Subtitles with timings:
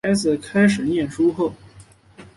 [0.03, 1.53] 孩子开始念书后